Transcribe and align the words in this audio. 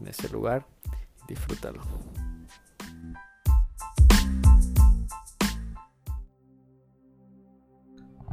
en 0.00 0.08
ese 0.08 0.28
lugar 0.28 0.66
disfrútalo. 1.26 1.80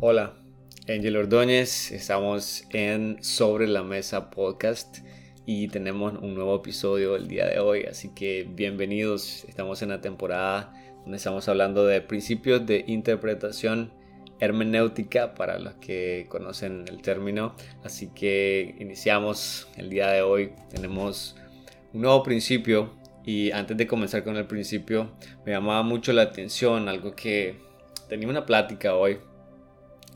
Hola, 0.02 0.34
Angel 0.88 1.18
Ordóñez, 1.18 1.92
estamos 1.92 2.66
en 2.72 3.24
Sobre 3.24 3.68
la 3.68 3.84
Mesa 3.84 4.30
Podcast 4.30 5.00
y 5.46 5.68
tenemos 5.68 6.14
un 6.22 6.36
nuevo 6.36 6.56
episodio 6.56 7.16
el 7.16 7.28
día 7.28 7.48
de 7.48 7.60
hoy, 7.60 7.84
así 7.84 8.10
que 8.14 8.48
bienvenidos, 8.50 9.46
estamos 9.46 9.82
en 9.82 9.90
la 9.90 10.02
temporada 10.02 10.74
donde 11.02 11.18
estamos 11.18 11.48
hablando 11.48 11.86
de 11.86 12.02
principios 12.02 12.66
de 12.66 12.84
interpretación 12.88 13.92
hermenéutica 14.40 15.34
para 15.34 15.60
los 15.60 15.76
que 15.76 16.28
conocen 16.30 16.86
el 16.88 17.02
término, 17.02 17.56
así 17.84 18.10
que 18.14 18.76
iniciamos 18.80 19.68
el 19.78 19.90
día 19.90 20.10
de 20.10 20.22
hoy, 20.22 20.54
tenemos 20.70 21.36
un 21.96 22.02
nuevo 22.02 22.22
principio 22.24 22.92
y 23.24 23.52
antes 23.52 23.78
de 23.78 23.88
comenzar 23.88 24.26
con 24.26 24.36
el 24.36 24.46
principio 24.46 25.12
me 25.46 25.54
llamaba 25.54 25.82
mucho 25.82 26.12
la 26.12 26.24
atención 26.24 26.90
algo 26.90 27.16
que 27.16 27.56
tenía 28.10 28.28
una 28.28 28.46
plática 28.46 28.96
hoy 28.96 29.20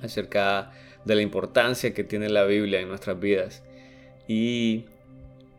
acerca 0.01 0.71
de 1.05 1.15
la 1.15 1.21
importancia 1.21 1.93
que 1.93 2.03
tiene 2.03 2.27
la 2.27 2.43
Biblia 2.43 2.81
en 2.81 2.89
nuestras 2.89 3.17
vidas 3.17 3.63
y 4.27 4.87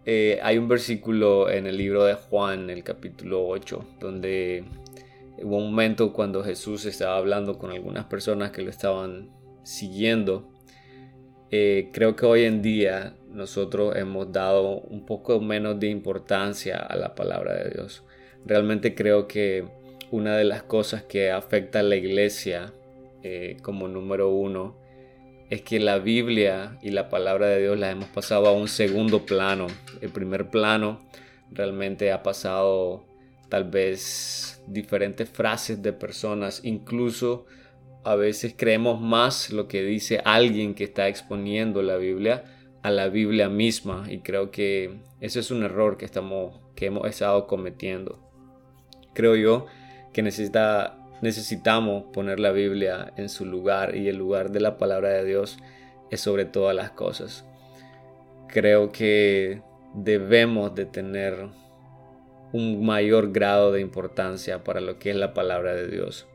eh, 0.04 0.38
hay 0.42 0.58
un 0.58 0.68
versículo 0.68 1.50
en 1.50 1.66
el 1.66 1.78
libro 1.78 2.04
de 2.04 2.14
Juan, 2.14 2.68
el 2.68 2.84
capítulo 2.84 3.46
8, 3.48 3.96
donde 3.98 4.64
hubo 5.42 5.56
un 5.56 5.70
momento 5.70 6.12
cuando 6.12 6.44
Jesús 6.44 6.84
estaba 6.84 7.16
hablando 7.16 7.58
con 7.58 7.70
algunas 7.70 8.04
personas 8.04 8.50
que 8.50 8.62
lo 8.62 8.70
estaban 8.70 9.30
siguiendo. 9.62 10.48
Eh, 11.50 11.90
creo 11.92 12.16
que 12.16 12.26
hoy 12.26 12.44
en 12.44 12.62
día 12.62 13.14
nosotros 13.32 13.96
hemos 13.96 14.32
dado 14.32 14.80
un 14.80 15.06
poco 15.06 15.40
menos 15.40 15.78
de 15.78 15.88
importancia 15.88 16.78
a 16.78 16.96
la 16.96 17.14
palabra 17.14 17.54
de 17.54 17.70
Dios. 17.70 18.04
Realmente 18.44 18.94
creo 18.94 19.26
que 19.28 19.64
una 20.10 20.36
de 20.36 20.44
las 20.44 20.62
cosas 20.62 21.02
que 21.02 21.30
afecta 21.30 21.80
a 21.80 21.84
la 21.84 21.96
iglesia 21.96 22.72
eh, 23.22 23.56
como 23.62 23.86
número 23.86 24.30
uno 24.30 24.76
es 25.50 25.62
que 25.62 25.80
la 25.80 25.98
Biblia 25.98 26.78
y 26.80 26.90
la 26.90 27.08
palabra 27.08 27.48
de 27.48 27.60
Dios 27.60 27.78
la 27.78 27.90
hemos 27.90 28.08
pasado 28.08 28.46
a 28.46 28.52
un 28.52 28.68
segundo 28.68 29.26
plano. 29.26 29.66
El 30.00 30.10
primer 30.10 30.48
plano 30.48 31.00
realmente 31.50 32.12
ha 32.12 32.22
pasado 32.22 33.04
tal 33.48 33.64
vez 33.64 34.62
diferentes 34.68 35.28
frases 35.28 35.82
de 35.82 35.92
personas, 35.92 36.60
incluso 36.62 37.46
a 38.04 38.14
veces 38.14 38.54
creemos 38.56 39.00
más 39.00 39.50
lo 39.50 39.68
que 39.68 39.82
dice 39.82 40.22
alguien 40.24 40.74
que 40.74 40.84
está 40.84 41.08
exponiendo 41.08 41.82
la 41.82 41.96
Biblia 41.96 42.44
a 42.82 42.90
la 42.90 43.08
Biblia 43.08 43.48
misma 43.48 44.04
y 44.08 44.18
creo 44.20 44.50
que 44.50 45.00
ese 45.20 45.40
es 45.40 45.50
un 45.50 45.62
error 45.62 45.96
que, 45.96 46.04
estamos, 46.04 46.58
que 46.74 46.86
hemos 46.86 47.06
estado 47.08 47.46
cometiendo. 47.46 48.18
Creo 49.12 49.36
yo 49.36 49.66
que 50.12 50.22
necesita, 50.22 50.98
necesitamos 51.20 52.04
poner 52.12 52.40
la 52.40 52.52
Biblia 52.52 53.12
en 53.16 53.28
su 53.28 53.44
lugar 53.44 53.96
y 53.96 54.08
el 54.08 54.16
lugar 54.16 54.50
de 54.50 54.60
la 54.60 54.78
palabra 54.78 55.10
de 55.10 55.24
Dios 55.24 55.58
es 56.10 56.20
sobre 56.20 56.44
todas 56.44 56.74
las 56.74 56.90
cosas. 56.90 57.44
Creo 58.48 58.90
que 58.92 59.62
debemos 59.94 60.74
de 60.74 60.86
tener 60.86 61.48
un 62.52 62.84
mayor 62.84 63.32
grado 63.32 63.72
de 63.72 63.80
importancia 63.80 64.64
para 64.64 64.80
lo 64.80 64.98
que 64.98 65.10
es 65.10 65.16
la 65.16 65.34
palabra 65.34 65.74
de 65.74 65.88
Dios. 65.88 66.26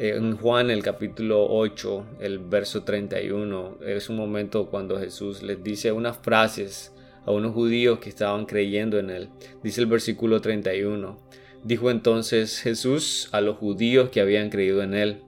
En 0.00 0.36
Juan 0.36 0.70
el 0.70 0.84
capítulo 0.84 1.44
8, 1.48 2.18
el 2.20 2.38
verso 2.38 2.84
31, 2.84 3.78
es 3.84 4.08
un 4.08 4.14
momento 4.14 4.70
cuando 4.70 4.96
Jesús 4.96 5.42
les 5.42 5.64
dice 5.64 5.90
unas 5.90 6.16
frases 6.18 6.94
a 7.26 7.32
unos 7.32 7.52
judíos 7.52 7.98
que 7.98 8.08
estaban 8.08 8.46
creyendo 8.46 9.00
en 9.00 9.10
él. 9.10 9.28
Dice 9.60 9.80
el 9.80 9.88
versículo 9.88 10.40
31. 10.40 11.18
Dijo 11.64 11.90
entonces 11.90 12.60
Jesús 12.60 13.28
a 13.32 13.40
los 13.40 13.56
judíos 13.56 14.10
que 14.10 14.20
habían 14.20 14.50
creído 14.50 14.84
en 14.84 14.94
él, 14.94 15.22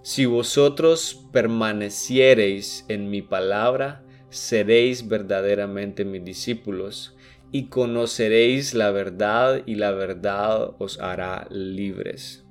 Si 0.00 0.24
vosotros 0.24 1.26
permaneciereis 1.30 2.86
en 2.88 3.10
mi 3.10 3.20
palabra, 3.20 4.06
seréis 4.30 5.06
verdaderamente 5.06 6.06
mis 6.06 6.24
discípulos, 6.24 7.14
y 7.50 7.66
conoceréis 7.66 8.72
la 8.72 8.90
verdad, 8.90 9.62
y 9.66 9.74
la 9.74 9.90
verdad 9.90 10.70
os 10.78 10.98
hará 10.98 11.46
libres. 11.50 12.42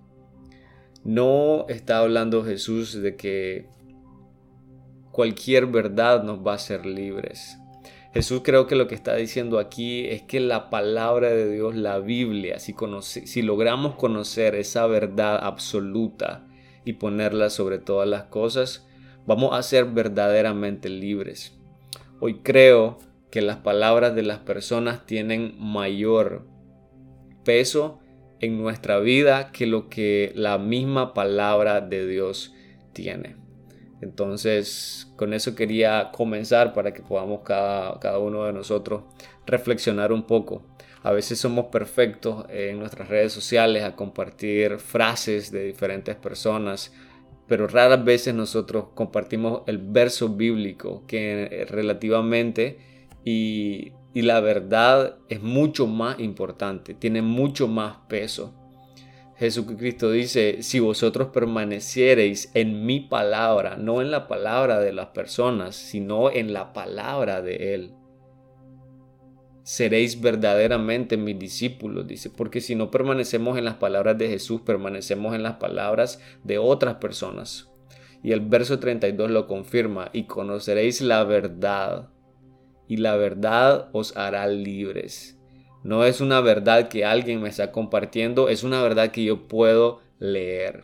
No 1.03 1.66
está 1.67 2.00
hablando 2.00 2.44
Jesús 2.44 3.01
de 3.01 3.16
que 3.16 3.67
cualquier 5.12 5.67
verdad 5.67 6.23
nos 6.23 6.45
va 6.45 6.53
a 6.53 6.56
hacer 6.56 6.85
libres. 6.85 7.57
Jesús 8.13 8.41
creo 8.44 8.67
que 8.67 8.75
lo 8.75 8.88
que 8.88 8.95
está 8.95 9.16
diciendo 9.16 9.57
aquí 9.57 10.06
es 10.07 10.22
que 10.22 10.39
la 10.41 10.69
palabra 10.69 11.29
de 11.29 11.51
Dios, 11.51 11.75
la 11.75 12.00
Biblia, 12.00 12.59
si, 12.59 12.75
si 13.01 13.41
logramos 13.41 13.95
conocer 13.95 14.56
esa 14.56 14.85
verdad 14.85 15.39
absoluta 15.41 16.45
y 16.84 16.94
ponerla 16.94 17.50
sobre 17.50 17.79
todas 17.79 18.07
las 18.07 18.23
cosas, 18.23 18.85
vamos 19.25 19.53
a 19.53 19.63
ser 19.63 19.85
verdaderamente 19.85 20.89
libres. 20.89 21.57
Hoy 22.19 22.39
creo 22.44 22.97
que 23.31 23.41
las 23.41 23.57
palabras 23.57 24.13
de 24.13 24.23
las 24.23 24.39
personas 24.39 25.06
tienen 25.06 25.56
mayor 25.57 26.45
peso 27.45 28.00
en 28.41 28.57
nuestra 28.57 29.00
vida 29.00 29.52
que 29.52 29.68
lo 29.68 29.88
que 29.88 30.31
la 30.35 30.57
misma 30.57 31.13
palabra 31.13 31.79
de 31.79 32.07
Dios 32.07 32.53
tiene. 32.94 33.38
Entonces, 34.02 35.13
con 35.16 35.34
eso 35.34 35.56
quería 35.56 36.09
comenzar 36.12 36.74
para 36.74 36.91
que 36.91 37.03
podamos 37.03 37.41
cada, 37.41 38.00
cada 38.00 38.18
uno 38.18 38.46
de 38.46 38.53
nosotros 38.53 39.03
reflexionar 39.46 40.12
un 40.12 40.24
poco. 40.24 40.63
A 41.03 41.12
veces 41.12 41.40
somos 41.40 41.68
perfectos 41.68 42.46
en 42.50 42.80
nuestras 42.80 43.07
redes 43.07 43.31
sociales 43.31 43.84
a 43.84 43.96
compartir 43.96 44.80
frases 44.80 45.51
de 45.51 45.66
diferentes 45.66 46.16
personas, 46.16 46.91
pero 47.47 47.68
raras 47.68 48.03
veces 48.03 48.34
nosotros 48.34 48.85
compartimos 48.96 49.62
el 49.68 49.78
verso 49.78 50.30
bíblico 50.30 51.03
que 51.07 51.66
relativamente 51.69 52.80
y 53.24 53.94
y 54.14 54.24
la 54.24 54.40
verdad 54.40 55.18
es 55.30 55.42
mucho 55.42 55.88
más 55.88 56.20
importante, 56.20 56.94
tiene 56.94 57.22
mucho 57.22 57.68
más 57.68 57.98
peso. 58.08 58.54
Jesucristo 59.38 60.12
dice, 60.12 60.62
si 60.62 60.80
vosotros 60.80 61.30
permaneciereis 61.30 62.52
en 62.54 62.86
mi 62.86 63.00
palabra, 63.00 63.76
no 63.76 64.02
en 64.02 64.12
la 64.12 64.28
palabra 64.28 64.80
de 64.80 64.94
las 64.94 65.08
personas, 65.08 65.76
sino 65.76 66.30
en 66.30 66.54
la 66.54 66.74
palabra 66.74 67.42
de 67.42 67.74
Él, 67.74 67.96
seréis 69.64 70.22
verdaderamente 70.22 71.18
mis 71.18 71.40
discípulos, 71.40 72.06
dice, 72.06 72.30
porque 72.30 72.62
si 72.62 72.76
no 72.76 72.92
permanecemos 72.92 73.58
en 73.58 73.66
las 73.66 73.76
palabras 73.76 74.18
de 74.18 74.28
Jesús, 74.28 74.62
permanecemos 74.62 75.34
en 75.34 75.44
las 75.44 75.56
palabras 75.56 76.20
de 76.44 76.58
otras 76.58 76.96
personas. 76.96 77.72
Y 78.22 78.34
el 78.34 78.42
verso 78.42 78.80
32 78.80 79.32
lo 79.32 79.48
confirma, 79.48 80.10
y 80.14 80.26
conoceréis 80.26 81.02
la 81.02 81.24
verdad, 81.24 82.10
y 82.92 82.98
la 82.98 83.16
verdad 83.16 83.88
os 83.94 84.18
hará 84.18 84.48
libres. 84.48 85.40
No 85.82 86.04
es 86.04 86.20
una 86.20 86.42
verdad 86.42 86.90
que 86.90 87.06
alguien 87.06 87.42
me 87.42 87.48
está 87.48 87.72
compartiendo, 87.72 88.50
es 88.50 88.66
una 88.66 88.84
verdad 88.84 89.12
que 89.12 89.24
yo 89.24 89.48
puedo 89.48 90.02
leer. 90.20 90.84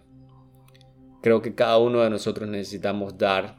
Creo 1.22 1.42
que 1.42 1.54
cada 1.54 1.78
uno 1.80 2.00
de 2.00 2.10
nosotros 2.10 2.48
necesitamos 2.48 3.18
dar 3.18 3.58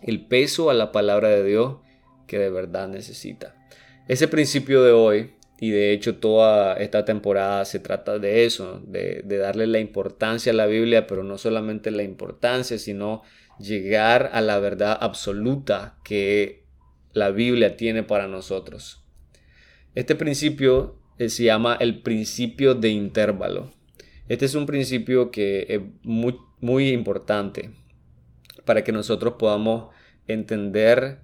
el 0.00 0.24
peso 0.24 0.70
a 0.70 0.74
la 0.74 0.92
palabra 0.92 1.28
de 1.28 1.44
Dios 1.44 1.76
que 2.26 2.38
de 2.38 2.48
verdad 2.48 2.88
necesita. 2.88 3.54
Ese 4.08 4.28
principio 4.28 4.82
de 4.82 4.92
hoy, 4.92 5.34
y 5.60 5.68
de 5.68 5.92
hecho 5.92 6.16
toda 6.16 6.76
esta 6.76 7.04
temporada 7.04 7.66
se 7.66 7.80
trata 7.80 8.18
de 8.18 8.46
eso, 8.46 8.80
de, 8.86 9.20
de 9.26 9.36
darle 9.36 9.66
la 9.66 9.80
importancia 9.80 10.52
a 10.52 10.56
la 10.56 10.64
Biblia, 10.64 11.06
pero 11.06 11.22
no 11.22 11.36
solamente 11.36 11.90
la 11.90 12.02
importancia, 12.02 12.78
sino 12.78 13.20
llegar 13.58 14.30
a 14.32 14.40
la 14.40 14.58
verdad 14.58 14.96
absoluta 14.98 15.98
que 16.02 16.63
la 17.14 17.30
Biblia 17.30 17.76
tiene 17.76 18.02
para 18.02 18.28
nosotros. 18.28 19.02
Este 19.94 20.14
principio 20.14 20.98
eh, 21.18 21.28
se 21.28 21.44
llama 21.44 21.76
el 21.80 22.02
principio 22.02 22.74
de 22.74 22.90
intervalo. 22.90 23.70
Este 24.28 24.44
es 24.44 24.54
un 24.54 24.66
principio 24.66 25.30
que 25.30 25.66
es 25.68 25.80
muy, 26.02 26.36
muy 26.60 26.88
importante 26.88 27.70
para 28.64 28.84
que 28.84 28.92
nosotros 28.92 29.34
podamos 29.38 29.94
entender 30.26 31.20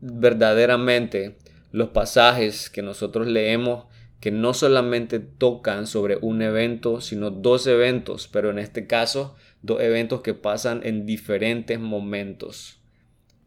verdaderamente 0.00 1.38
los 1.70 1.90
pasajes 1.90 2.68
que 2.68 2.82
nosotros 2.82 3.26
leemos 3.26 3.86
que 4.22 4.30
no 4.30 4.54
solamente 4.54 5.18
tocan 5.18 5.88
sobre 5.88 6.16
un 6.22 6.42
evento, 6.42 7.00
sino 7.00 7.32
dos 7.32 7.66
eventos, 7.66 8.28
pero 8.28 8.50
en 8.50 8.60
este 8.60 8.86
caso 8.86 9.34
dos 9.62 9.80
eventos 9.80 10.20
que 10.20 10.32
pasan 10.32 10.80
en 10.84 11.06
diferentes 11.06 11.80
momentos, 11.80 12.81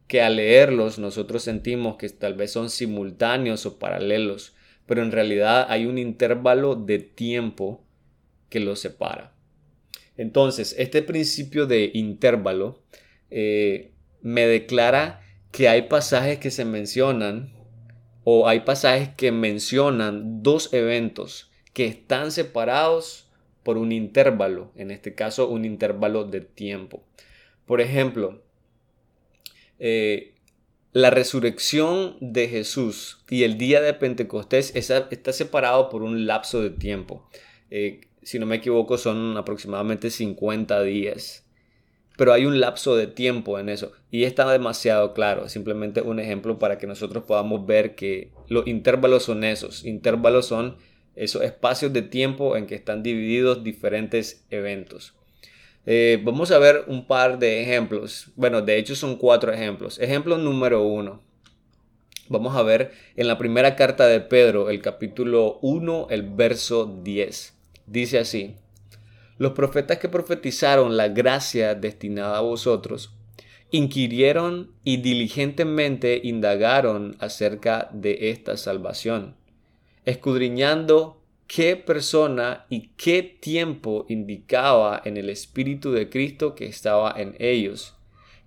que 0.07 0.21
al 0.21 0.37
leerlos 0.37 0.99
nosotros 0.99 1.43
sentimos 1.43 1.97
que 1.97 2.09
tal 2.09 2.35
vez 2.35 2.51
son 2.51 2.69
simultáneos 2.69 3.65
o 3.65 3.79
paralelos, 3.79 4.53
pero 4.85 5.01
en 5.01 5.11
realidad 5.11 5.65
hay 5.69 5.85
un 5.85 5.97
intervalo 5.97 6.75
de 6.75 6.99
tiempo 6.99 7.83
que 8.49 8.59
los 8.59 8.79
separa. 8.79 9.33
Entonces, 10.17 10.75
este 10.77 11.01
principio 11.01 11.65
de 11.65 11.91
intervalo 11.93 12.83
eh, 13.29 13.91
me 14.21 14.45
declara 14.47 15.21
que 15.51 15.67
hay 15.67 15.83
pasajes 15.83 16.39
que 16.39 16.51
se 16.51 16.65
mencionan 16.65 17.53
o 18.23 18.47
hay 18.47 18.61
pasajes 18.61 19.09
que 19.09 19.31
mencionan 19.31 20.41
dos 20.41 20.73
eventos 20.73 21.51
que 21.73 21.85
están 21.85 22.31
separados 22.31 23.29
por 23.63 23.77
un 23.77 23.91
intervalo, 23.91 24.71
en 24.75 24.91
este 24.91 25.15
caso 25.15 25.49
un 25.49 25.65
intervalo 25.65 26.23
de 26.23 26.41
tiempo. 26.41 27.03
Por 27.65 27.81
ejemplo, 27.81 28.44
eh, 29.79 30.35
la 30.91 31.09
resurrección 31.09 32.15
de 32.21 32.47
Jesús 32.47 33.23
y 33.29 33.43
el 33.43 33.57
día 33.57 33.81
de 33.81 33.93
Pentecostés 33.93 34.73
está 34.75 35.33
separado 35.33 35.89
por 35.89 36.03
un 36.03 36.25
lapso 36.25 36.61
de 36.61 36.69
tiempo. 36.69 37.27
Eh, 37.69 38.01
si 38.21 38.39
no 38.39 38.45
me 38.45 38.55
equivoco, 38.55 38.97
son 38.97 39.35
aproximadamente 39.37 40.09
50 40.09 40.81
días. 40.83 41.45
Pero 42.17 42.31
hay 42.31 42.45
un 42.45 42.59
lapso 42.59 42.95
de 42.95 43.07
tiempo 43.07 43.59
en 43.59 43.69
eso. 43.69 43.91
Y 44.09 44.23
está 44.23 44.49
demasiado 44.49 45.13
claro. 45.13 45.49
Simplemente 45.49 46.01
un 46.01 46.19
ejemplo 46.19 46.57
para 46.59 46.77
que 46.77 46.87
nosotros 46.87 47.25
podamos 47.25 47.65
ver 47.65 47.95
que 47.95 48.31
los 48.47 48.65
intervalos 48.65 49.23
son 49.23 49.43
esos. 49.43 49.83
Intervalos 49.83 50.45
son 50.47 50.77
esos 51.15 51.43
espacios 51.43 51.91
de 51.93 52.01
tiempo 52.01 52.55
en 52.55 52.67
que 52.67 52.75
están 52.75 53.03
divididos 53.03 53.63
diferentes 53.63 54.45
eventos. 54.49 55.13
Eh, 55.85 56.19
vamos 56.23 56.51
a 56.51 56.57
ver 56.57 56.85
un 56.87 57.05
par 57.05 57.37
de 57.37 57.61
ejemplos. 57.61 58.31
Bueno, 58.35 58.61
de 58.61 58.77
hecho 58.77 58.95
son 58.95 59.17
cuatro 59.17 59.51
ejemplos. 59.51 59.99
Ejemplo 59.99 60.37
número 60.37 60.83
uno. 60.83 61.21
Vamos 62.27 62.55
a 62.55 62.63
ver 62.63 62.91
en 63.15 63.27
la 63.27 63.37
primera 63.37 63.75
carta 63.75 64.07
de 64.07 64.19
Pedro, 64.19 64.71
el 64.71 64.81
capítulo 64.81 65.59
1, 65.61 66.07
el 66.09 66.23
verso 66.23 66.99
10. 67.03 67.53
Dice 67.85 68.17
así, 68.17 68.55
los 69.37 69.51
profetas 69.51 69.99
que 69.99 70.09
profetizaron 70.09 70.97
la 70.97 71.09
gracia 71.09 71.75
destinada 71.75 72.39
a 72.39 72.41
vosotros, 72.41 73.13
inquirieron 73.69 74.71
y 74.83 74.97
diligentemente 74.97 76.19
indagaron 76.23 77.15
acerca 77.19 77.89
de 77.93 78.29
esta 78.31 78.57
salvación, 78.57 79.35
escudriñando 80.05 81.21
qué 81.47 81.75
persona 81.75 82.65
y 82.69 82.89
qué 82.97 83.23
tiempo 83.23 84.05
indicaba 84.09 85.01
en 85.05 85.17
el 85.17 85.29
Espíritu 85.29 85.91
de 85.91 86.09
Cristo 86.09 86.55
que 86.55 86.65
estaba 86.65 87.13
en 87.15 87.35
ellos, 87.39 87.95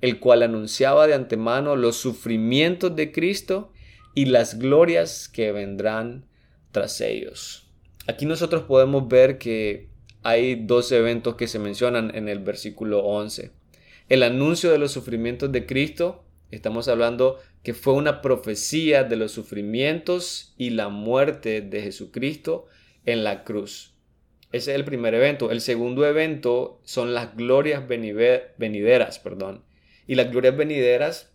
el 0.00 0.19
cual 0.19 0.43
anunciaba 0.43 1.06
de 1.06 1.15
antemano 1.15 1.77
los 1.77 1.97
sufrimientos 1.97 2.95
de 2.97 3.12
Cristo 3.12 3.73
y 4.15 4.27
las 4.27 4.59
glorias 4.59 5.29
que 5.29 5.53
vendrán 5.53 6.25
tras 6.73 7.00
ellos. 7.00 7.69
Aquí 8.06 8.27
nosotros 8.27 8.62
podemos 8.62 9.09
ver 9.09 9.39
que 9.39 9.89
hay 10.23 10.56
dos 10.56 10.91
eventos 10.93 11.37
que 11.37 11.47
se 11.47 11.59
mencionan 11.59 12.15
en 12.15 12.29
el 12.29 12.41
versículo 12.41 13.00
11. 13.05 13.53
El 14.09 14.23
anuncio 14.23 14.71
de 14.73 14.79
los 14.79 14.93
sufrimientos 14.93 15.53
de 15.53 15.67
Cristo, 15.67 16.25
estamos 16.50 16.89
hablando 16.89 17.39
que 17.62 17.75
fue 17.75 17.93
una 17.93 18.23
profecía 18.23 19.05
de 19.05 19.17
los 19.17 19.33
sufrimientos 19.33 20.55
y 20.56 20.71
la 20.71 20.89
muerte 20.89 21.61
de 21.61 21.83
Jesucristo 21.83 22.67
en 23.08 23.25
la 23.25 23.43
cruz. 23.43 23.94
Ese 24.52 24.72
es 24.72 24.76
el 24.76 24.84
primer 24.84 25.14
evento. 25.14 25.50
El 25.50 25.62
segundo 25.62 26.06
evento 26.06 26.81
son 26.84 27.14
las 27.14 27.34
glorias 27.34 27.88
venideras, 27.88 29.19
perdón. 29.19 29.64
Y 30.06 30.14
las 30.14 30.31
glorias 30.31 30.56
venideras 30.56 31.32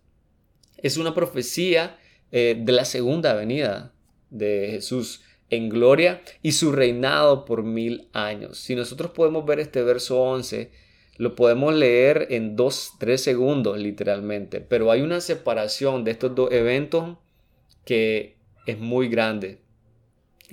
es 0.77 0.97
una 0.97 1.15
profecía 1.15 1.97
eh, 2.31 2.55
de 2.59 2.71
la 2.71 2.85
segunda 2.85 3.33
venida 3.33 3.91
de 4.29 4.67
Jesús 4.69 5.23
en 5.49 5.69
gloria 5.69 6.21
y 6.43 6.51
su 6.51 6.71
reinado 6.71 7.43
por 7.43 7.63
mil 7.63 8.07
años. 8.13 8.59
Si 8.59 8.75
nosotros 8.75 9.11
podemos 9.11 9.43
ver 9.43 9.59
este 9.59 9.81
verso 9.81 10.21
11, 10.21 10.71
lo 11.17 11.35
podemos 11.35 11.73
leer 11.73 12.27
en 12.29 12.55
dos, 12.55 12.93
tres 12.99 13.21
segundos 13.21 13.79
literalmente, 13.79 14.61
pero 14.61 14.91
hay 14.91 15.01
una 15.01 15.21
separación 15.21 16.03
de 16.03 16.11
estos 16.11 16.35
dos 16.35 16.51
eventos 16.51 17.17
que 17.83 18.37
es 18.67 18.77
muy 18.77 19.07
grande 19.07 19.62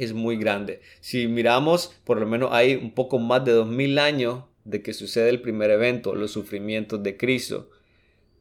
es 0.05 0.13
muy 0.13 0.37
grande. 0.37 0.81
Si 1.01 1.29
miramos, 1.29 1.95
por 2.05 2.19
lo 2.19 2.27
menos 2.27 2.51
hay 2.53 2.75
un 2.75 2.93
poco 2.93 3.19
más 3.19 3.45
de 3.45 3.53
dos 3.53 3.69
mil 3.69 3.99
años 3.99 4.45
de 4.65 4.83
que 4.83 4.93
sucede 4.93 5.29
el 5.29 5.41
primer 5.41 5.71
evento, 5.71 6.15
los 6.15 6.33
sufrimientos 6.33 7.03
de 7.03 7.17
Cristo. 7.17 7.71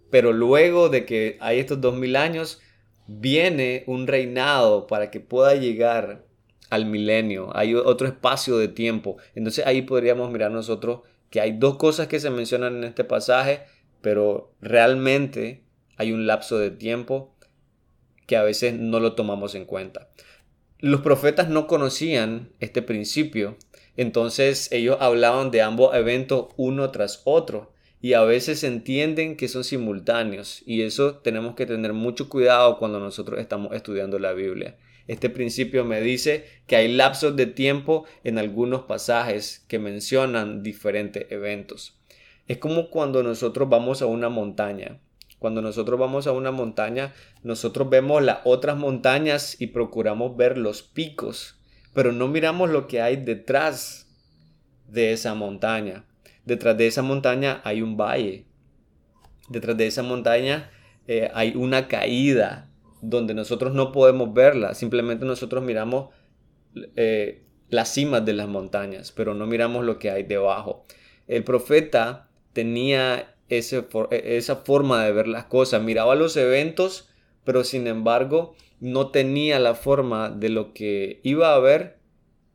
Pero 0.09 0.33
luego 0.33 0.89
de 0.89 1.05
que 1.05 1.37
hay 1.39 1.59
estos 1.59 1.81
dos 1.81 1.95
mil 1.95 2.15
años, 2.15 2.61
viene 3.07 3.83
un 3.87 4.07
reinado 4.07 4.87
para 4.87 5.11
que 5.11 5.19
pueda 5.19 5.55
llegar 5.55 6.25
al 6.69 6.85
milenio. 6.85 7.55
Hay 7.55 7.73
otro 7.73 8.07
espacio 8.07 8.57
de 8.57 8.67
tiempo. 8.67 9.17
Entonces 9.35 9.65
ahí 9.65 9.81
podríamos 9.81 10.31
mirar 10.31 10.51
nosotros 10.51 11.01
que 11.29 11.41
hay 11.41 11.53
dos 11.53 11.77
cosas 11.77 12.07
que 12.07 12.19
se 12.19 12.29
mencionan 12.29 12.77
en 12.77 12.83
este 12.85 13.03
pasaje, 13.03 13.61
pero 14.01 14.53
realmente 14.61 15.63
hay 15.97 16.11
un 16.11 16.27
lapso 16.27 16.57
de 16.57 16.71
tiempo 16.71 17.35
que 18.25 18.37
a 18.37 18.43
veces 18.43 18.73
no 18.75 18.99
lo 18.99 19.13
tomamos 19.13 19.55
en 19.55 19.65
cuenta. 19.65 20.09
Los 20.81 21.01
profetas 21.01 21.49
no 21.49 21.67
conocían 21.67 22.53
este 22.61 22.81
principio, 22.81 23.57
entonces 23.97 24.71
ellos 24.71 24.95
hablaban 25.01 25.51
de 25.51 25.61
ambos 25.61 25.93
eventos 25.93 26.45
uno 26.55 26.89
tras 26.89 27.21
otro 27.25 27.73
y 28.01 28.13
a 28.13 28.23
veces 28.23 28.63
entienden 28.63 29.35
que 29.35 29.49
son 29.49 29.65
simultáneos 29.65 30.63
y 30.65 30.83
eso 30.83 31.17
tenemos 31.17 31.55
que 31.55 31.65
tener 31.65 31.91
mucho 31.91 32.29
cuidado 32.29 32.77
cuando 32.77 33.01
nosotros 33.01 33.41
estamos 33.41 33.75
estudiando 33.75 34.19
la 34.19 34.31
Biblia. 34.31 34.77
Este 35.09 35.29
principio 35.29 35.83
me 35.83 35.99
dice 35.99 36.45
que 36.65 36.77
hay 36.77 36.95
lapsos 36.95 37.35
de 37.35 37.47
tiempo 37.47 38.05
en 38.23 38.37
algunos 38.37 38.83
pasajes 38.83 39.65
que 39.67 39.79
mencionan 39.79 40.63
diferentes 40.63 41.29
eventos. 41.29 41.99
Es 42.47 42.57
como 42.57 42.89
cuando 42.89 43.21
nosotros 43.21 43.67
vamos 43.67 44.01
a 44.01 44.05
una 44.05 44.29
montaña 44.29 45.01
cuando 45.39 45.61
nosotros 45.61 45.99
vamos 45.99 46.27
a 46.27 46.33
una 46.33 46.51
montaña, 46.51 47.13
nosotros 47.43 47.89
vemos 47.89 48.21
las 48.21 48.39
otras 48.43 48.77
montañas 48.77 49.59
y 49.59 49.67
procuramos 49.67 50.35
ver 50.35 50.57
los 50.57 50.83
picos, 50.83 51.59
pero 51.93 52.11
no 52.11 52.27
miramos 52.27 52.69
lo 52.69 52.87
que 52.87 53.01
hay 53.01 53.15
detrás 53.15 54.07
de 54.87 55.13
esa 55.13 55.33
montaña. 55.33 56.05
Detrás 56.45 56.77
de 56.77 56.87
esa 56.87 57.01
montaña 57.01 57.61
hay 57.63 57.81
un 57.81 57.95
valle. 57.95 58.45
Detrás 59.49 59.77
de 59.77 59.87
esa 59.87 60.03
montaña 60.03 60.69
eh, 61.07 61.31
hay 61.33 61.55
una 61.55 61.87
caída 61.87 62.69
donde 63.01 63.33
nosotros 63.33 63.73
no 63.73 63.91
podemos 63.91 64.33
verla. 64.33 64.73
Simplemente 64.73 65.25
nosotros 65.25 65.63
miramos 65.63 66.09
eh, 66.95 67.43
las 67.69 67.93
cimas 67.93 68.25
de 68.25 68.33
las 68.33 68.47
montañas, 68.47 69.11
pero 69.11 69.33
no 69.33 69.47
miramos 69.47 69.85
lo 69.85 69.99
que 69.99 70.11
hay 70.11 70.23
debajo. 70.23 70.85
El 71.27 71.43
profeta 71.43 72.29
tenía 72.53 73.35
e, 73.49 74.37
esa 74.37 74.55
forma 74.57 75.03
de 75.03 75.11
ver 75.11 75.27
las 75.27 75.45
cosas. 75.45 75.81
Miraba 75.81 76.15
los 76.15 76.37
eventos, 76.37 77.09
pero 77.43 77.63
sin 77.63 77.87
embargo 77.87 78.55
no 78.79 79.09
tenía 79.09 79.59
la 79.59 79.75
forma 79.75 80.29
de 80.29 80.49
lo 80.49 80.73
que 80.73 81.19
iba 81.23 81.53
a 81.53 81.59
ver, 81.59 81.97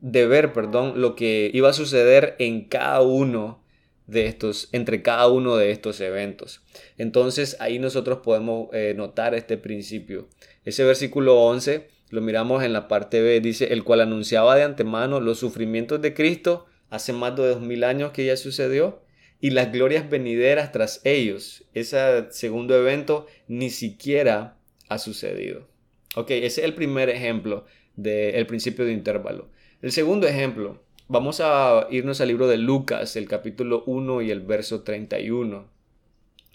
de 0.01 0.27
ver, 0.27 0.53
perdón, 0.53 1.01
lo 1.01 1.15
que 1.15 1.51
iba 1.53 1.71
a 1.71 1.75
suceder 1.75 2.37
en 2.39 2.65
cada 2.65 3.01
uno 3.03 3.63
de 4.07 4.27
estos, 4.27 4.69
entre 4.73 5.03
cada 5.03 5.29
uno 5.29 5.57
de 5.57 5.71
estos 5.71 6.01
eventos. 6.01 6.63
Entonces 6.99 7.57
ahí 7.61 7.79
nosotros 7.79 8.19
podemos 8.23 8.69
eh, 8.73 8.95
notar 8.97 9.35
este 9.35 9.57
principio. 9.57 10.29
Ese 10.65 10.85
versículo 10.85 11.43
11 11.43 11.89
lo 12.11 12.21
miramos 12.21 12.63
en 12.63 12.73
la 12.73 12.87
parte 12.87 13.23
B, 13.23 13.41
dice, 13.41 13.73
el 13.73 13.83
cual 13.83 14.01
anunciaba 14.01 14.57
de 14.57 14.63
antemano 14.63 15.21
los 15.21 15.39
sufrimientos 15.39 16.01
de 16.01 16.15
Cristo 16.15 16.67
hace 16.91 17.13
más 17.13 17.35
de 17.37 17.49
dos 17.49 17.61
mil 17.61 17.83
años 17.83 18.13
que 18.13 18.25
ya 18.25 18.37
sucedió 18.37 19.04
y 19.45 19.51
las 19.51 19.71
glorias 19.71 20.09
venideras 20.09 20.73
tras 20.73 21.03
ellos. 21.05 21.65
Ese 21.75 21.99
segundo 22.31 22.75
evento 22.75 23.27
ni 23.47 23.69
siquiera 23.69 24.57
ha 24.89 24.97
sucedido. 24.97 25.69
Ok, 26.17 26.31
ese 26.31 26.63
es 26.63 26.65
el 26.65 26.73
primer 26.73 27.11
ejemplo 27.11 27.67
del 27.95 28.47
principio 28.47 28.87
de 28.87 28.95
intervalo. 28.95 29.51
El 29.83 29.93
segundo 29.93 30.27
ejemplo, 30.27 30.83
vamos 31.09 31.43
a 31.45 31.89
irnos 31.91 32.23
al 32.23 32.29
libro 32.29 32.49
de 32.49 32.57
Lucas, 32.57 33.17
el 33.17 33.29
capítulo 33.29 33.85
1 33.85 34.23
y 34.23 34.31
el 34.31 34.41
verso 34.41 34.83
31. 34.83 35.69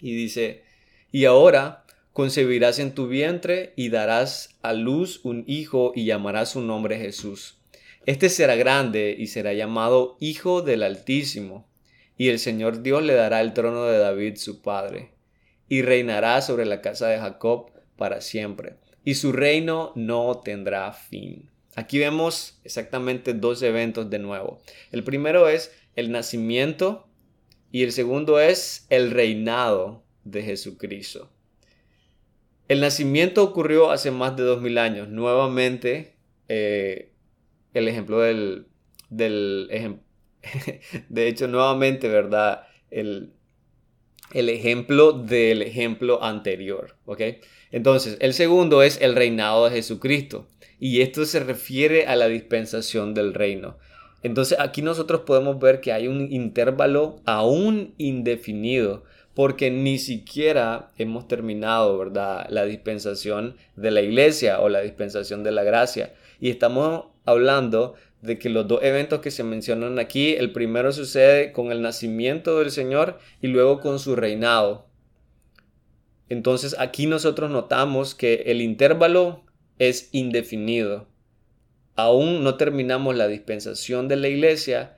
Y 0.00 0.16
dice, 0.16 0.64
y 1.12 1.26
ahora 1.26 1.84
concebirás 2.12 2.80
en 2.80 2.92
tu 2.92 3.06
vientre 3.06 3.72
y 3.76 3.90
darás 3.90 4.58
a 4.62 4.72
luz 4.72 5.20
un 5.22 5.44
hijo 5.46 5.92
y 5.94 6.06
llamarás 6.06 6.50
su 6.50 6.60
nombre 6.60 6.98
Jesús. 6.98 7.56
Este 8.04 8.28
será 8.28 8.56
grande 8.56 9.14
y 9.16 9.28
será 9.28 9.52
llamado 9.52 10.16
Hijo 10.18 10.62
del 10.62 10.82
Altísimo 10.82 11.69
y 12.20 12.28
el 12.28 12.38
Señor 12.38 12.82
Dios 12.82 13.02
le 13.02 13.14
dará 13.14 13.40
el 13.40 13.54
trono 13.54 13.86
de 13.86 13.96
David 13.96 14.36
su 14.36 14.60
padre, 14.60 15.12
y 15.70 15.80
reinará 15.80 16.42
sobre 16.42 16.66
la 16.66 16.82
casa 16.82 17.08
de 17.08 17.18
Jacob 17.18 17.70
para 17.96 18.20
siempre. 18.20 18.76
y 19.06 19.14
su 19.14 19.32
reino 19.32 19.92
no 19.94 20.42
tendrá 20.44 20.92
fin. 20.92 21.48
Aquí 21.76 21.98
vemos 21.98 22.60
exactamente 22.62 23.32
dos 23.32 23.62
eventos 23.62 24.10
de 24.10 24.18
nuevo. 24.18 24.60
El 24.92 25.02
primero 25.02 25.48
es 25.48 25.74
el 25.96 26.12
nacimiento 26.12 27.08
y 27.72 27.84
el 27.84 27.92
segundo 27.92 28.38
es 28.38 28.86
el 28.90 29.12
reinado 29.12 30.04
de 30.24 30.42
Jesucristo. 30.42 31.30
El 32.68 32.82
nacimiento 32.82 33.42
ocurrió 33.42 33.90
hace 33.90 34.10
más 34.10 34.36
de 34.36 34.42
dos 34.42 34.60
mil 34.60 34.76
años. 34.76 35.08
Nuevamente, 35.08 36.16
eh, 36.48 37.14
el 37.72 37.88
ejemplo 37.88 38.20
del, 38.20 38.66
del 39.08 39.68
de 41.08 41.28
hecho, 41.28 41.48
nuevamente, 41.48 42.08
¿verdad? 42.08 42.64
El, 42.90 43.32
el 44.32 44.48
ejemplo 44.48 45.12
del 45.12 45.62
ejemplo 45.62 46.22
anterior, 46.22 46.96
¿ok? 47.04 47.22
Entonces, 47.72 48.16
el 48.20 48.34
segundo 48.34 48.82
es 48.82 49.00
el 49.00 49.14
reinado 49.14 49.64
de 49.64 49.76
Jesucristo. 49.76 50.48
Y 50.78 51.02
esto 51.02 51.26
se 51.26 51.40
refiere 51.40 52.06
a 52.06 52.16
la 52.16 52.26
dispensación 52.28 53.12
del 53.12 53.34
reino. 53.34 53.76
Entonces, 54.22 54.58
aquí 54.58 54.82
nosotros 54.82 55.22
podemos 55.22 55.58
ver 55.58 55.80
que 55.80 55.92
hay 55.92 56.08
un 56.08 56.32
intervalo 56.32 57.20
aún 57.26 57.94
indefinido 57.98 59.04
porque 59.34 59.70
ni 59.70 59.98
siquiera 59.98 60.90
hemos 60.98 61.28
terminado, 61.28 61.96
¿verdad? 61.98 62.46
La 62.50 62.64
dispensación 62.64 63.56
de 63.76 63.90
la 63.90 64.02
iglesia 64.02 64.60
o 64.60 64.68
la 64.68 64.80
dispensación 64.80 65.44
de 65.44 65.52
la 65.52 65.62
gracia. 65.62 66.12
Y 66.40 66.50
estamos 66.50 67.04
hablando 67.24 67.94
de 68.22 68.38
que 68.38 68.50
los 68.50 68.68
dos 68.68 68.82
eventos 68.82 69.20
que 69.20 69.30
se 69.30 69.44
mencionan 69.44 69.98
aquí, 69.98 70.34
el 70.34 70.52
primero 70.52 70.92
sucede 70.92 71.52
con 71.52 71.72
el 71.72 71.82
nacimiento 71.82 72.58
del 72.58 72.70
Señor 72.70 73.18
y 73.40 73.48
luego 73.48 73.80
con 73.80 73.98
su 73.98 74.14
reinado. 74.16 74.86
Entonces 76.28 76.76
aquí 76.78 77.06
nosotros 77.06 77.50
notamos 77.50 78.14
que 78.14 78.44
el 78.46 78.60
intervalo 78.60 79.44
es 79.78 80.10
indefinido. 80.12 81.08
Aún 81.96 82.44
no 82.44 82.56
terminamos 82.56 83.16
la 83.16 83.26
dispensación 83.26 84.06
de 84.06 84.16
la 84.16 84.28
iglesia 84.28 84.96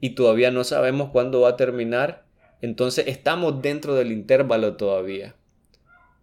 y 0.00 0.10
todavía 0.10 0.50
no 0.50 0.64
sabemos 0.64 1.10
cuándo 1.10 1.42
va 1.42 1.50
a 1.50 1.56
terminar. 1.56 2.26
Entonces 2.62 3.06
estamos 3.06 3.62
dentro 3.62 3.94
del 3.94 4.12
intervalo 4.12 4.76
todavía. 4.76 5.36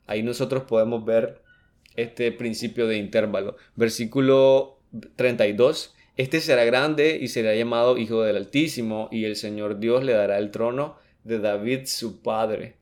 Ahí 0.08 0.24
nosotros 0.24 0.64
podemos 0.64 1.06
ver 1.06 1.42
este 1.96 2.32
principio 2.32 2.88
de 2.88 2.98
intervalo. 2.98 3.56
Versículo 3.76 4.80
32 5.16 5.96
este 6.18 6.42
será 6.42 6.66
grande 6.66 7.18
y 7.22 7.28
será 7.28 7.56
llamado 7.56 7.98
Hijo 7.98 8.24
del 8.24 8.38
Altísimo, 8.38 9.08
y 9.12 9.26
el 9.26 9.36
Señor 9.36 9.80
Dios 9.80 10.04
le 10.04 10.14
dará 10.14 10.40
el 10.40 10.52
trono 10.52 10.98
de 11.24 11.40
David 11.40 11.82
su 11.86 12.22
padre, 12.22 12.76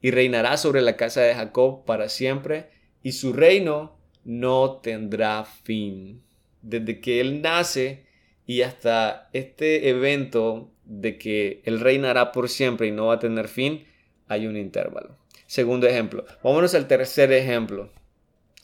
y 0.00 0.10
reinará 0.10 0.56
sobre 0.56 0.80
la 0.80 0.96
casa 0.96 1.20
de 1.20 1.34
Jacob 1.34 1.84
para 1.84 2.08
siempre, 2.08 2.70
y 3.02 3.12
su 3.12 3.32
reino 3.32 3.96
no 4.24 4.80
tendrá 4.82 5.44
fin. 5.44 6.22
Desde 6.62 7.00
que 7.00 7.20
él 7.20 7.42
nace 7.42 8.06
y 8.46 8.62
hasta 8.62 9.28
este 9.32 9.88
evento 9.90 10.70
de 10.84 11.18
que 11.18 11.60
él 11.64 11.80
reinará 11.80 12.32
por 12.32 12.48
siempre 12.48 12.86
y 12.86 12.90
no 12.90 13.06
va 13.06 13.14
a 13.14 13.18
tener 13.18 13.48
fin, 13.48 13.84
hay 14.28 14.46
un 14.46 14.56
intervalo. 14.56 15.16
Segundo 15.46 15.86
ejemplo. 15.86 16.24
Vámonos 16.42 16.74
al 16.74 16.88
tercer 16.88 17.32
ejemplo. 17.32 17.90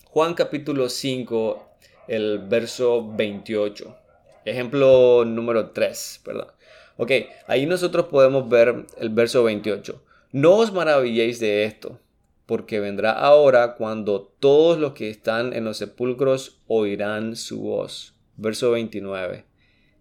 Juan 0.05 0.35
capítulo 0.35 0.89
5, 0.89 1.68
el 2.09 2.39
verso 2.39 3.07
28. 3.15 3.97
Ejemplo 4.45 5.25
número 5.25 5.71
3, 5.71 6.23
perdón. 6.25 6.49
Ok, 6.97 7.13
ahí 7.47 7.67
nosotros 7.67 8.07
podemos 8.07 8.49
ver 8.49 8.87
el 8.99 9.11
verso 9.11 9.45
28. 9.45 10.03
No 10.33 10.57
os 10.57 10.73
maravilléis 10.73 11.39
de 11.39 11.65
esto, 11.65 12.01
porque 12.47 12.81
vendrá 12.81 13.13
ahora 13.13 13.75
cuando 13.75 14.23
todos 14.41 14.79
los 14.79 14.95
que 14.95 15.11
están 15.11 15.53
en 15.53 15.65
los 15.65 15.77
sepulcros 15.77 16.61
oirán 16.67 17.37
su 17.37 17.61
voz. 17.61 18.15
Verso 18.37 18.71
29. 18.73 19.45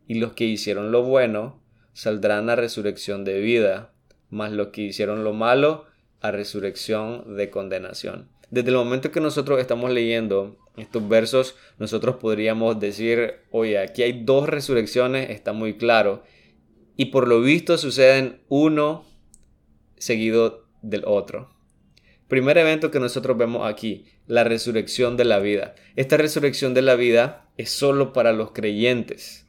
Y 0.08 0.16
los 0.16 0.34
que 0.34 0.46
hicieron 0.46 0.92
lo 0.92 1.04
bueno 1.04 1.62
saldrán 1.94 2.50
a 2.50 2.56
resurrección 2.56 3.26
de 3.26 3.40
vida, 3.42 3.92
mas 4.30 4.52
los 4.52 4.68
que 4.68 4.82
hicieron 4.82 5.24
lo 5.24 5.34
malo 5.34 5.86
a 6.22 6.32
resurrección 6.32 7.36
de 7.36 7.50
condenación. 7.50 8.30
Desde 8.50 8.70
el 8.70 8.78
momento 8.78 9.12
que 9.12 9.20
nosotros 9.20 9.60
estamos 9.60 9.92
leyendo 9.92 10.58
estos 10.78 11.08
versos, 11.10 11.56
nosotros 11.80 12.18
podríamos 12.18 12.80
decir, 12.80 13.42
oye, 13.52 13.80
aquí 13.80 14.04
hay 14.04 14.24
dos 14.24 14.48
resurrecciones, 14.48 15.30
está 15.32 15.52
muy 15.54 15.78
claro. 15.78 16.24
Y 16.96 17.06
por 17.06 17.28
lo 17.28 17.42
visto 17.42 17.78
suceden 17.78 18.42
uno 18.48 19.06
seguido 19.98 20.68
del 20.82 21.04
otro. 21.06 21.50
Primer 22.28 22.58
evento 22.58 22.92
que 22.92 23.00
nosotros 23.00 23.38
vemos 23.38 23.66
aquí, 23.68 24.06
la 24.28 24.44
resurrección 24.44 25.16
de 25.18 25.26
la 25.26 25.40
vida. 25.40 25.76
Esta 25.96 26.18
resurrección 26.18 26.74
de 26.74 26.82
la 26.82 26.96
vida 26.96 27.50
es 27.58 27.70
solo 27.70 28.14
para 28.14 28.34
los 28.34 28.52
creyentes. 28.52 29.48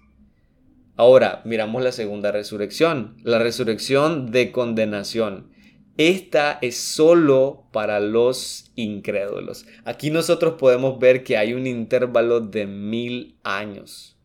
Ahora, 0.97 1.43
miramos 1.45 1.83
la 1.83 1.93
segunda 1.93 2.33
resurrección, 2.33 3.17
la 3.23 3.39
resurrección 3.39 4.31
de 4.31 4.51
condenación. 4.53 5.51
Esta 5.99 6.61
es 6.63 6.77
solo 6.77 7.65
para 7.73 7.99
los 7.99 8.71
incrédulos. 8.77 9.67
Aquí 9.85 10.11
nosotros 10.11 10.55
podemos 10.55 11.01
ver 11.01 11.25
que 11.25 11.37
hay 11.37 11.55
un 11.55 11.67
intervalo 11.67 12.39
de 12.41 12.69
mil 12.69 13.37
años. 13.43 14.17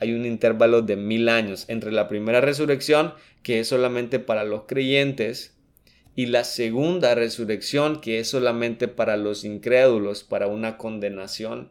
Hay 0.00 0.14
un 0.14 0.24
intervalo 0.24 0.80
de 0.80 0.96
mil 0.96 1.28
años 1.28 1.66
entre 1.68 1.92
la 1.92 2.08
primera 2.08 2.40
resurrección, 2.40 3.12
que 3.42 3.60
es 3.60 3.68
solamente 3.68 4.18
para 4.18 4.44
los 4.44 4.62
creyentes, 4.62 5.58
y 6.16 6.26
la 6.26 6.42
segunda 6.42 7.14
resurrección, 7.14 8.00
que 8.00 8.18
es 8.18 8.28
solamente 8.28 8.88
para 8.88 9.18
los 9.18 9.44
incrédulos, 9.44 10.24
para 10.24 10.46
una 10.46 10.78
condenación 10.78 11.70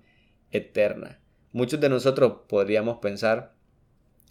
eterna. 0.52 1.20
Muchos 1.54 1.80
de 1.80 1.90
nosotros 1.90 2.42
podríamos 2.48 3.00
pensar 3.00 3.56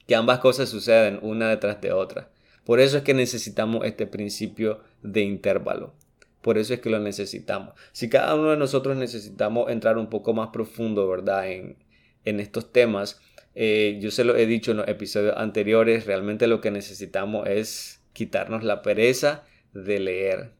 que 0.07 0.15
ambas 0.15 0.39
cosas 0.39 0.69
suceden 0.69 1.19
una 1.23 1.49
detrás 1.49 1.81
de 1.81 1.93
otra. 1.93 2.32
Por 2.65 2.81
eso 2.81 2.99
es 2.99 3.03
que 3.03 3.15
necesitamos 3.15 3.85
este 3.85 4.07
principio 4.07 4.81
de 5.03 5.23
intervalo. 5.23 5.95
Por 6.43 6.59
eso 6.59 6.75
es 6.75 6.81
que 6.81 6.91
lo 6.91 6.99
necesitamos. 6.99 7.75
Si 7.93 8.09
cada 8.09 8.35
uno 8.35 8.51
de 8.51 8.57
nosotros 8.57 8.97
necesitamos 8.97 9.71
entrar 9.71 9.97
un 9.97 10.09
poco 10.09 10.35
más 10.35 10.49
profundo, 10.49 11.09
¿verdad? 11.09 11.51
En, 11.51 11.77
estos 12.25 12.73
temas, 12.73 13.21
eh, 13.55 13.99
yo 14.01 14.11
se 14.11 14.25
lo 14.25 14.37
he 14.37 14.47
dicho 14.47 14.73
en 14.73 14.79
los 14.79 14.89
episodios 14.89 15.37
anteriores, 15.37 16.07
realmente 16.07 16.47
lo 16.47 16.61
que 16.61 16.71
necesitamos 16.71 17.49
es 17.49 18.01
quitarnos 18.13 18.63
la 18.65 18.83
pereza 18.83 19.45
de 19.73 19.99
leer, 19.99 20.53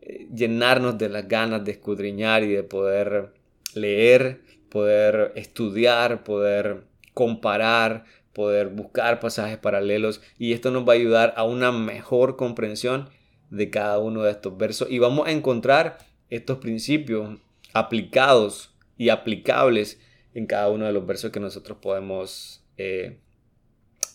eh, 0.00 0.28
llenarnos 0.34 0.96
de 0.98 1.08
las 1.08 1.28
ganas 1.28 1.64
de 1.64 1.72
escudriñar 1.72 2.44
y 2.44 2.52
de 2.52 2.62
poder 2.62 3.34
leer, 3.74 4.40
poder 4.70 5.32
estudiar, 5.36 6.24
poder 6.24 6.84
comparar, 7.14 8.04
poder 8.32 8.68
buscar 8.68 9.20
pasajes 9.20 9.58
paralelos 9.58 10.20
y 10.38 10.52
esto 10.52 10.70
nos 10.70 10.88
va 10.88 10.92
a 10.92 10.96
ayudar 10.96 11.34
a 11.36 11.44
una 11.44 11.72
mejor 11.72 12.36
comprensión 12.36 13.10
de 13.50 13.70
cada 13.70 13.98
uno 13.98 14.22
de 14.22 14.30
estos 14.30 14.56
versos 14.56 14.88
y 14.90 14.98
vamos 14.98 15.28
a 15.28 15.32
encontrar 15.32 15.98
estos 16.30 16.58
principios 16.58 17.38
aplicados 17.74 18.74
y 18.96 19.10
aplicables 19.10 20.00
en 20.34 20.46
cada 20.46 20.70
uno 20.70 20.86
de 20.86 20.92
los 20.92 21.06
versos 21.06 21.30
que 21.30 21.40
nosotros 21.40 21.78
podemos 21.80 22.64
eh, 22.78 23.18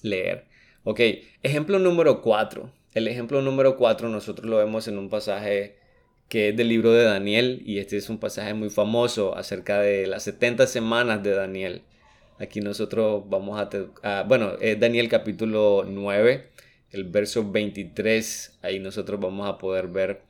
leer. 0.01 0.47
Ok, 0.83 1.01
ejemplo 1.43 1.79
número 1.79 2.21
4. 2.21 2.71
El 2.93 3.07
ejemplo 3.07 3.41
número 3.41 3.77
4 3.77 4.09
nosotros 4.09 4.49
lo 4.49 4.57
vemos 4.57 4.87
en 4.87 4.97
un 4.97 5.09
pasaje 5.09 5.77
que 6.29 6.49
es 6.49 6.57
del 6.57 6.69
libro 6.69 6.91
de 6.91 7.03
Daniel 7.03 7.61
y 7.65 7.77
este 7.79 7.97
es 7.97 8.09
un 8.09 8.19
pasaje 8.19 8.53
muy 8.53 8.69
famoso 8.69 9.35
acerca 9.35 9.79
de 9.79 10.07
las 10.07 10.23
70 10.23 10.67
semanas 10.67 11.23
de 11.23 11.31
Daniel. 11.31 11.83
Aquí 12.39 12.61
nosotros 12.61 13.23
vamos 13.27 13.59
a, 14.03 14.23
bueno, 14.23 14.53
es 14.61 14.79
Daniel 14.79 15.09
capítulo 15.09 15.83
9, 15.87 16.49
el 16.91 17.03
verso 17.05 17.49
23, 17.49 18.59
ahí 18.61 18.79
nosotros 18.79 19.19
vamos 19.19 19.49
a 19.49 19.57
poder 19.57 19.87
ver 19.87 20.21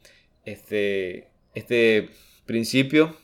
este, 0.46 1.28
este 1.54 2.10
principio 2.46 3.18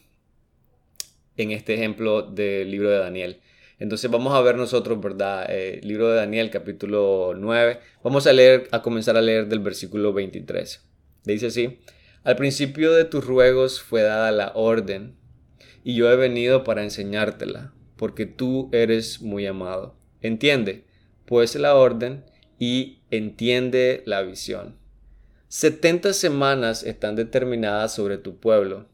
en 1.37 1.51
este 1.51 1.75
ejemplo 1.75 2.23
del 2.23 2.69
libro 2.69 2.89
de 2.89 2.97
Daniel. 2.97 3.39
Entonces 3.79 4.11
vamos 4.11 4.33
a 4.33 4.41
ver 4.41 4.57
nosotros, 4.57 4.99
¿verdad? 4.99 5.49
El 5.49 5.79
eh, 5.79 5.81
libro 5.81 6.09
de 6.09 6.17
Daniel 6.17 6.49
capítulo 6.49 7.33
9. 7.37 7.79
Vamos 8.03 8.27
a 8.27 8.33
leer, 8.33 8.67
a 8.71 8.81
comenzar 8.81 9.15
a 9.15 9.21
leer 9.21 9.47
del 9.47 9.59
versículo 9.59 10.11
23. 10.11 10.85
Dice 11.23 11.47
así, 11.47 11.79
al 12.25 12.35
principio 12.35 12.91
de 12.91 13.05
tus 13.05 13.25
ruegos 13.25 13.81
fue 13.81 14.01
dada 14.01 14.29
la 14.33 14.51
orden, 14.55 15.15
y 15.85 15.95
yo 15.95 16.11
he 16.11 16.17
venido 16.17 16.65
para 16.65 16.83
enseñártela 16.83 17.73
porque 18.03 18.25
tú 18.25 18.67
eres 18.73 19.21
muy 19.21 19.47
amado. 19.47 19.95
Entiende, 20.19 20.83
pues 21.23 21.55
la 21.55 21.75
orden 21.75 22.25
y 22.59 22.99
entiende 23.11 24.03
la 24.05 24.23
visión. 24.23 24.75
Setenta 25.47 26.11
semanas 26.11 26.83
están 26.83 27.15
determinadas 27.15 27.95
sobre 27.95 28.17
tu 28.17 28.41
pueblo 28.41 28.87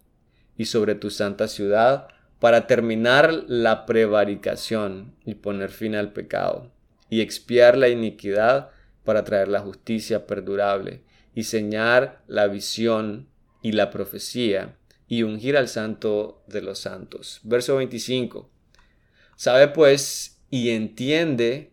y 0.57 0.65
sobre 0.65 0.93
tu 0.93 1.09
santa 1.09 1.47
ciudad 1.47 2.09
para 2.37 2.67
terminar 2.67 3.33
la 3.47 3.87
prevaricación 3.87 5.15
y 5.25 5.33
poner 5.33 5.71
fin 5.71 5.95
al 5.95 6.13
pecado, 6.13 6.71
y 7.09 7.21
expiar 7.21 7.79
la 7.79 7.89
iniquidad 7.89 8.69
para 9.03 9.23
traer 9.23 9.47
la 9.47 9.61
justicia 9.61 10.27
perdurable, 10.27 11.01
y 11.33 11.45
señar 11.45 12.21
la 12.27 12.45
visión 12.45 13.27
y 13.63 13.71
la 13.71 13.89
profecía, 13.89 14.77
y 15.07 15.23
ungir 15.23 15.57
al 15.57 15.67
santo 15.67 16.43
de 16.45 16.61
los 16.61 16.77
santos. 16.77 17.39
Verso 17.41 17.77
25. 17.77 18.58
Sabe 19.39 19.69
pues 19.69 20.41
y 20.51 20.71
entiende 20.71 21.71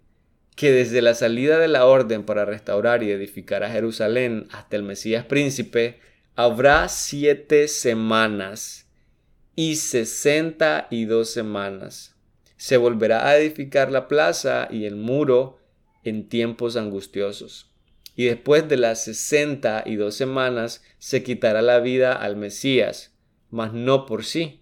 que 0.54 0.70
desde 0.70 1.02
la 1.02 1.14
salida 1.14 1.58
de 1.58 1.66
la 1.66 1.84
orden 1.84 2.22
para 2.22 2.44
restaurar 2.44 3.02
y 3.02 3.10
edificar 3.10 3.64
a 3.64 3.70
Jerusalén 3.72 4.46
hasta 4.52 4.76
el 4.76 4.84
Mesías 4.84 5.24
príncipe, 5.24 5.98
habrá 6.36 6.88
siete 6.88 7.66
semanas 7.66 8.86
y 9.56 9.74
sesenta 9.74 10.86
y 10.92 11.06
dos 11.06 11.30
semanas. 11.30 12.14
Se 12.56 12.76
volverá 12.76 13.26
a 13.26 13.36
edificar 13.36 13.90
la 13.90 14.06
plaza 14.06 14.68
y 14.70 14.84
el 14.84 14.94
muro 14.94 15.58
en 16.04 16.28
tiempos 16.28 16.76
angustiosos. 16.76 17.72
Y 18.14 18.26
después 18.26 18.68
de 18.68 18.76
las 18.76 19.02
sesenta 19.02 19.82
y 19.84 19.96
dos 19.96 20.14
semanas 20.14 20.84
se 21.00 21.24
quitará 21.24 21.62
la 21.62 21.80
vida 21.80 22.12
al 22.12 22.36
Mesías, 22.36 23.16
mas 23.50 23.72
no 23.72 24.06
por 24.06 24.24
sí. 24.24 24.60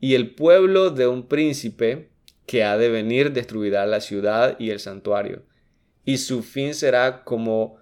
Y 0.00 0.14
el 0.14 0.34
pueblo 0.34 0.88
de 0.88 1.06
un 1.06 1.28
príncipe 1.28 2.08
que 2.46 2.64
ha 2.64 2.76
de 2.76 2.88
venir 2.88 3.32
destruirá 3.32 3.86
la 3.86 4.00
ciudad 4.00 4.56
y 4.58 4.70
el 4.70 4.80
santuario. 4.80 5.42
Y 6.04 6.18
su 6.18 6.42
fin 6.42 6.74
será 6.74 7.24
como 7.24 7.76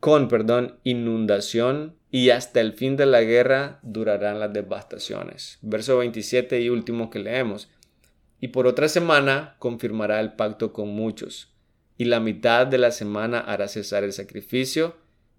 con, 0.00 0.28
perdón, 0.28 0.78
inundación 0.84 1.96
y 2.10 2.30
hasta 2.30 2.60
el 2.60 2.72
fin 2.72 2.96
de 2.96 3.06
la 3.06 3.22
guerra 3.22 3.80
durarán 3.82 4.38
las 4.38 4.52
devastaciones. 4.52 5.58
Verso 5.62 5.98
27 5.98 6.60
y 6.60 6.68
último 6.68 7.10
que 7.10 7.18
leemos. 7.18 7.68
Y 8.40 8.48
por 8.48 8.66
otra 8.66 8.88
semana 8.88 9.56
confirmará 9.58 10.20
el 10.20 10.34
pacto 10.34 10.72
con 10.72 10.88
muchos, 10.88 11.54
y 11.98 12.04
la 12.04 12.20
mitad 12.20 12.66
de 12.66 12.78
la 12.78 12.90
semana 12.90 13.40
hará 13.40 13.66
cesar 13.66 14.04
el 14.04 14.12
sacrificio 14.12 14.96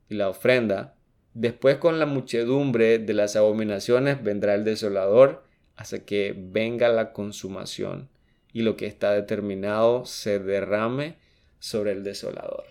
y 0.10 0.16
la 0.16 0.30
ofrenda. 0.30 0.96
Después 1.34 1.78
con 1.78 2.00
la 2.00 2.08
muchedumbre 2.08 2.98
de 2.98 3.14
las 3.14 3.36
abominaciones 3.36 4.24
vendrá 4.24 4.56
el 4.56 4.64
desolador 4.64 5.44
hasta 5.76 6.00
que 6.00 6.36
venga 6.36 6.90
la 6.90 7.14
consumación 7.14 8.10
y 8.58 8.64
lo 8.64 8.76
que 8.76 8.88
está 8.88 9.12
determinado 9.12 10.08
se 10.08 10.40
derrame 10.40 11.18
sobre 11.60 11.92
el 11.92 12.04
desolador. 12.04 12.64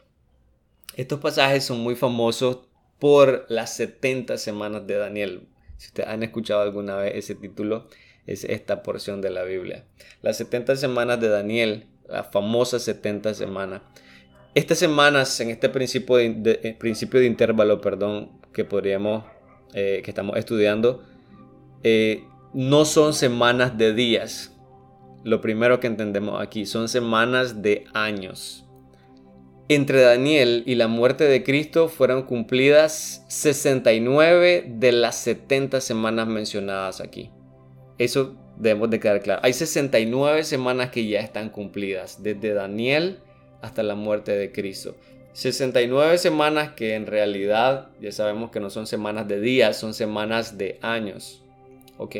Estos 0.97 1.21
pasajes 1.21 1.63
son 1.63 1.79
muy 1.79 1.95
famosos 1.95 2.63
por 2.99 3.47
las 3.49 3.77
70 3.77 4.37
semanas 4.37 4.85
de 4.89 4.97
Daniel. 4.97 5.47
Si 5.77 5.87
ustedes 5.87 6.09
han 6.09 6.25
escuchado 6.25 6.63
alguna 6.63 6.97
vez 6.97 7.15
ese 7.15 7.37
título, 7.37 7.87
es 8.27 8.43
esta 8.43 8.83
porción 8.83 9.21
de 9.21 9.31
la 9.31 9.45
Biblia. 9.45 9.85
Las 10.23 10.39
70 10.39 10.75
semanas 10.75 11.21
de 11.21 11.29
Daniel, 11.29 11.87
la 12.09 12.25
famosa 12.25 12.81
70 12.81 13.35
semanas. 13.35 13.83
Estas 14.57 14.81
semanas, 14.81 15.39
en 15.39 15.51
este 15.51 15.69
principio 15.69 16.17
de, 16.17 16.59
eh, 16.65 16.77
principio 16.77 17.21
de 17.21 17.27
intervalo, 17.27 17.81
perdón, 17.81 18.41
que 18.53 18.65
podríamos, 18.65 19.25
eh, 19.73 20.01
que 20.05 20.11
estamos 20.11 20.37
estudiando, 20.37 21.05
eh, 21.85 22.25
no 22.55 22.85
son 22.85 23.15
semanas 23.15 23.79
de 23.79 23.95
días. 23.95 24.56
Lo 25.27 25.41
primero 25.41 25.81
que 25.81 25.89
entendemos 25.89 26.41
aquí 26.41 26.67
son 26.67 26.89
semanas 26.89 27.61
de 27.61 27.87
años. 27.95 28.65
Entre 29.69 30.01
Daniel 30.01 30.63
y 30.67 30.77
la 30.77 30.87
muerte 30.87 31.25
de 31.25 31.43
Cristo 31.43 31.89
fueron 31.89 32.23
cumplidas 32.23 33.25
69 33.27 34.67
de 34.69 34.93
las 34.93 35.17
70 35.17 35.81
semanas 35.81 36.29
mencionadas 36.29 37.01
aquí. 37.01 37.33
Eso 37.99 38.37
debemos 38.57 38.89
de 38.89 39.01
quedar 39.01 39.21
claro. 39.21 39.41
Hay 39.43 39.53
69 39.53 40.45
semanas 40.45 40.91
que 40.91 41.05
ya 41.09 41.19
están 41.19 41.51
cumplidas, 41.51 42.23
desde 42.23 42.55
Daniel 42.55 43.19
hasta 43.63 43.83
la 43.83 43.97
muerte 43.97 44.31
de 44.31 44.53
Cristo. 44.53 44.95
69 45.33 46.19
semanas 46.19 46.75
que 46.75 46.95
en 46.95 47.05
realidad 47.05 47.89
ya 48.01 48.13
sabemos 48.13 48.53
que 48.53 48.61
no 48.61 48.71
son 48.71 48.87
semanas 48.87 49.27
de 49.27 49.41
días, 49.41 49.77
son 49.77 49.93
semanas 49.93 50.57
de 50.57 50.79
años. 50.83 51.43
Ok. 51.99 52.15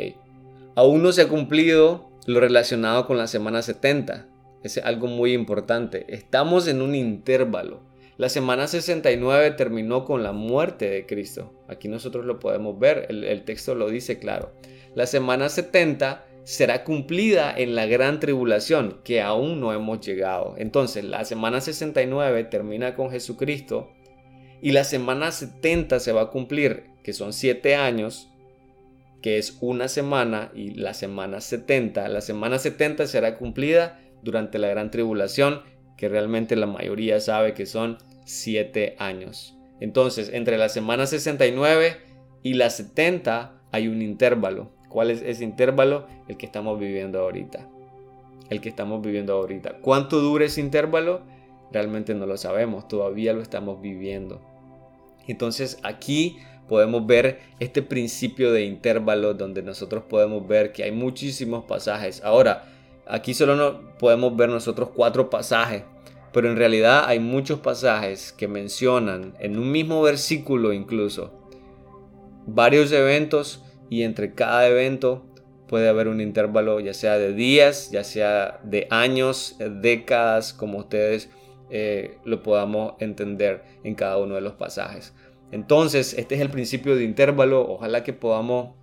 Aún 0.75 1.05
no 1.05 1.13
se 1.13 1.23
ha 1.23 1.29
cumplido 1.29 2.16
lo 2.27 2.41
relacionado 2.41 3.07
con 3.07 3.17
la 3.19 3.29
semana 3.29 3.63
70. 3.63 4.27
Es 4.63 4.79
algo 4.79 5.07
muy 5.07 5.33
importante. 5.33 6.07
Estamos 6.09 6.67
en 6.67 6.83
un 6.83 6.95
intervalo. 6.95 7.81
La 8.19 8.29
semana 8.29 8.67
69 8.67 9.53
terminó 9.53 10.05
con 10.05 10.23
la 10.23 10.33
muerte 10.33 10.89
de 10.89 11.07
Cristo. 11.07 11.53
Aquí 11.69 11.87
nosotros 11.89 12.25
lo 12.25 12.39
podemos 12.39 12.79
ver, 12.79 13.07
el, 13.11 13.45
texto 13.45 13.75
lo 13.75 13.91
dice 13.91 14.19
claro. 14.19 14.53
La 14.95 15.07
semana 15.07 15.49
70 15.51 16.25
será 16.43 16.83
cumplida 16.83 17.55
en 17.55 17.75
la 17.75 17.87
gran 17.87 18.19
tribulación, 18.19 19.01
que 19.05 19.21
aún 19.21 19.61
no 19.61 19.73
hemos 19.73 20.01
llegado. 20.01 20.55
Entonces, 20.57 21.05
la 21.05 21.25
semana 21.25 21.61
69 21.61 22.45
termina 22.45 22.95
con 22.95 23.11
Jesucristo 23.11 23.91
y 24.63 24.73
la 24.73 24.85
semana 24.85 25.31
70 25.31 26.01
se 26.01 26.13
va 26.13 26.23
a 26.23 26.31
cumplir, 26.31 26.85
que 27.03 27.13
son 27.13 27.35
siete 27.35 27.77
años, 27.77 28.31
que 29.27 29.39
es 29.39 29.59
una 29.61 29.89
semana, 29.89 30.53
y 30.55 30.75
la 30.75 30.95
semana 30.95 31.41
70. 31.41 32.07
La 32.07 32.21
semana 32.21 32.61
70 32.61 33.09
será 33.09 33.37
cumplida 33.37 34.01
durante 34.23 34.61
la 34.61 34.69
gran 34.69 34.93
tribulación, 34.93 35.63
que 35.97 36.09
realmente 36.09 36.55
la 36.55 36.69
mayoría 36.69 37.19
sabe 37.19 37.53
que 37.53 37.67
son 37.67 37.99
siete 38.25 38.95
años. 39.01 39.59
Entonces, 39.81 40.31
entre 40.33 40.59
la 40.59 40.69
semana 40.69 41.07
69 41.07 41.97
y 42.45 42.55
la 42.55 42.71
70 42.71 43.61
hay 43.73 43.89
un 43.89 44.01
intervalo. 44.01 44.71
¿Cuál 44.89 45.11
es 45.11 45.23
ese 45.23 45.43
intervalo? 45.43 46.07
El 46.29 46.37
que 46.37 46.47
estamos 46.47 46.79
viviendo 46.79 47.19
ahorita. 47.19 47.69
El 48.49 48.61
que 48.61 48.69
estamos 48.69 49.03
viviendo 49.03 49.33
ahorita. 49.33 49.79
¿Cuánto 49.81 50.21
dura 50.21 50.45
ese 50.45 50.61
intervalo? 50.61 51.23
Realmente 51.73 52.15
no 52.15 52.27
lo 52.27 52.37
sabemos, 52.37 52.87
todavía 52.87 53.33
lo 53.33 53.43
estamos 53.43 53.81
viviendo. 53.81 54.41
Entonces 55.27 55.81
aquí 55.83 56.39
podemos 56.69 57.07
ver 57.07 57.41
este 57.61 57.83
principio 57.83 58.53
de 58.53 58.65
intervalo 58.65 59.35
donde 59.35 59.63
nosotros 59.63 60.05
podemos 60.09 60.47
ver 60.47 60.73
que 60.73 60.85
hay 60.85 60.93
muchísimos 60.93 61.65
pasajes. 61.65 62.23
Ahora, 62.25 62.65
aquí 63.07 63.35
solo 63.35 63.57
no 63.57 63.97
podemos 63.99 64.37
ver 64.37 64.49
nosotros 64.49 64.91
cuatro 64.95 65.31
pasajes, 65.31 65.83
pero 66.33 66.51
en 66.51 66.57
realidad 66.57 67.05
hay 67.07 67.21
muchos 67.21 67.61
pasajes 67.61 68.33
que 68.33 68.49
mencionan 68.49 69.35
en 69.39 69.59
un 69.59 69.71
mismo 69.71 70.03
versículo 70.03 70.73
incluso 70.73 71.33
varios 72.47 72.93
eventos 72.93 73.63
y 73.91 74.03
entre 74.03 74.35
cada 74.35 74.67
evento 74.69 75.27
puede 75.69 75.89
haber 75.89 76.09
un 76.09 76.21
intervalo 76.21 76.81
ya 76.81 76.95
sea 76.95 77.19
de 77.19 77.33
días, 77.33 77.91
ya 77.91 78.05
sea 78.05 78.61
de 78.63 78.87
años, 78.91 79.57
décadas, 79.59 80.53
como 80.53 80.79
ustedes 80.79 81.29
eh, 81.71 82.19
lo 82.25 82.43
podamos 82.43 82.95
entender 83.01 83.65
en 83.83 83.95
cada 83.97 84.19
uno 84.19 84.37
de 84.37 84.41
los 84.41 84.55
pasajes. 84.55 85.13
Entonces, 85.53 86.15
este 86.15 86.35
es 86.35 86.41
el 86.41 86.51
principio 86.51 86.97
de 86.97 87.05
intervalo. 87.05 87.67
Ojalá 87.69 88.05
que 88.05 88.13
podamos 88.13 88.75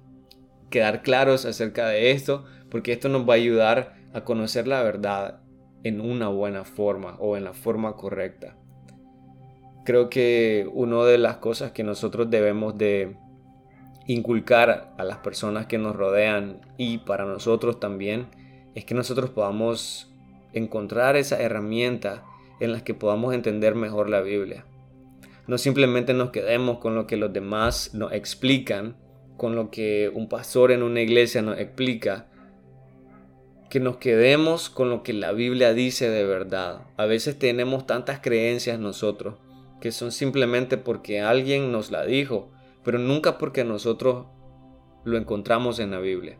quedar 0.70 1.04
claros 1.04 1.46
acerca 1.46 1.88
de 1.88 2.12
esto, 2.12 2.46
porque 2.70 2.94
esto 2.94 3.10
nos 3.10 3.28
va 3.28 3.34
a 3.34 3.38
ayudar 3.38 3.96
a 4.14 4.24
conocer 4.24 4.68
la 4.68 4.82
verdad 4.82 5.42
en 5.84 6.02
una 6.02 6.30
buena 6.30 6.64
forma 6.64 7.16
o 7.20 7.38
en 7.38 7.44
la 7.44 7.54
forma 7.54 7.96
correcta. 7.96 8.56
Creo 9.86 10.10
que 10.10 10.70
una 10.74 11.04
de 11.04 11.18
las 11.18 11.38
cosas 11.38 11.72
que 11.74 11.84
nosotros 11.84 12.30
debemos 12.30 12.78
de 12.78 13.18
inculcar 14.08 14.94
a 14.98 15.04
las 15.04 15.18
personas 15.18 15.66
que 15.66 15.78
nos 15.78 15.96
rodean 15.96 16.62
y 16.78 17.00
para 17.00 17.26
nosotros 17.26 17.80
también 17.80 18.28
es 18.76 18.86
que 18.86 18.96
nosotros 18.96 19.30
podamos 19.30 20.14
encontrar 20.54 21.16
esa 21.16 21.42
herramienta 21.42 22.24
en 22.60 22.72
la 22.72 22.84
que 22.84 22.94
podamos 22.94 23.34
entender 23.34 23.76
mejor 23.76 24.10
la 24.10 24.22
Biblia. 24.22 24.66
No 25.48 25.58
simplemente 25.58 26.14
nos 26.14 26.32
quedemos 26.32 26.80
con 26.80 26.96
lo 26.96 27.08
que 27.08 27.18
los 27.18 27.34
demás 27.34 27.94
nos 27.94 28.12
explican, 28.14 28.96
con 29.38 29.56
lo 29.56 29.72
que 29.72 30.12
un 30.14 30.30
pastor 30.30 30.72
en 30.72 30.84
una 30.84 31.02
iglesia 31.02 31.42
nos 31.42 31.60
explica, 31.60 32.30
que 33.70 33.80
nos 33.80 33.98
quedemos 33.98 34.70
con 34.70 34.90
lo 34.90 35.04
que 35.04 35.14
la 35.14 35.32
Biblia 35.32 35.74
dice 35.74 36.10
de 36.10 36.26
verdad. 36.26 36.82
A 36.98 37.06
veces 37.06 37.38
tenemos 37.40 37.88
tantas 37.88 38.20
creencias 38.20 38.80
nosotros 38.80 39.36
que 39.82 39.92
son 39.92 40.12
simplemente 40.12 40.78
porque 40.78 41.22
alguien 41.22 41.72
nos 41.72 41.92
la 41.92 42.06
dijo 42.06 42.54
pero 42.84 43.00
nunca 43.00 43.38
porque 43.38 43.64
nosotros 43.64 44.26
lo 45.06 45.18
encontramos 45.18 45.80
en 45.80 45.92
la 45.92 46.00
Biblia. 46.00 46.38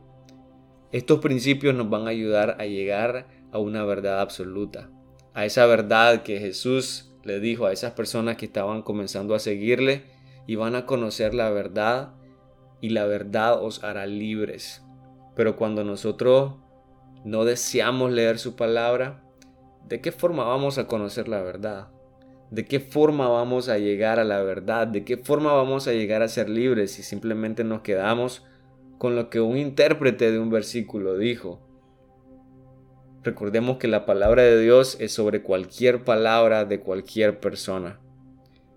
Estos 0.92 1.20
principios 1.20 1.74
nos 1.74 1.90
van 1.90 2.08
a 2.08 2.12
ayudar 2.12 2.58
a 2.60 2.66
llegar 2.66 3.28
a 3.52 3.58
una 3.58 3.84
verdad 3.84 4.22
absoluta, 4.22 4.90
a 5.34 5.46
esa 5.46 5.66
verdad 5.66 6.24
que 6.24 6.40
Jesús 6.40 7.13
le 7.24 7.40
dijo 7.40 7.66
a 7.66 7.72
esas 7.72 7.94
personas 7.94 8.38
que 8.38 8.46
estaban 8.46 8.82
comenzando 8.82 9.36
a 9.36 9.40
seguirle 9.40 10.04
y 10.46 10.56
van 10.56 10.76
a 10.76 10.86
conocer 10.86 11.34
la 11.34 11.50
verdad 11.50 12.14
y 12.82 12.90
la 12.90 13.06
verdad 13.06 13.64
os 13.64 13.84
hará 13.84 14.06
libres. 14.06 14.84
Pero 15.36 15.56
cuando 15.56 15.84
nosotros 15.84 16.56
no 17.24 17.46
deseamos 17.46 18.12
leer 18.12 18.40
su 18.40 18.56
palabra, 18.56 19.24
¿de 19.88 20.02
qué 20.02 20.12
forma 20.12 20.44
vamos 20.44 20.78
a 20.78 20.88
conocer 20.88 21.28
la 21.28 21.42
verdad? 21.42 21.88
¿De 22.52 22.66
qué 22.66 22.80
forma 22.80 23.30
vamos 23.30 23.70
a 23.70 23.78
llegar 23.78 24.20
a 24.20 24.24
la 24.24 24.44
verdad? 24.44 24.88
¿De 24.88 25.04
qué 25.06 25.18
forma 25.18 25.54
vamos 25.54 25.88
a 25.88 25.94
llegar 25.94 26.22
a 26.22 26.28
ser 26.28 26.50
libres 26.50 26.92
si 26.92 27.04
simplemente 27.04 27.64
nos 27.64 27.82
quedamos 27.82 28.46
con 29.00 29.16
lo 29.16 29.30
que 29.30 29.42
un 29.42 29.58
intérprete 29.58 30.32
de 30.32 30.40
un 30.40 30.50
versículo 30.50 31.18
dijo? 31.18 31.62
Recordemos 33.24 33.78
que 33.78 33.88
la 33.88 34.06
palabra 34.06 34.44
de 34.44 34.60
Dios 34.60 34.98
es 35.00 35.14
sobre 35.14 35.42
cualquier 35.42 36.04
palabra 36.04 36.66
de 36.66 36.82
cualquier 36.82 37.40
persona. 37.40 38.00